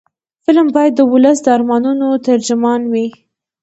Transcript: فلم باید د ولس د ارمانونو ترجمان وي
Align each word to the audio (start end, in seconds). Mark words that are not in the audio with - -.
فلم 0.43 0.67
باید 0.75 0.93
د 0.95 1.01
ولس 1.13 1.37
د 1.43 1.47
ارمانونو 1.57 2.07
ترجمان 2.27 2.81
وي 2.91 3.07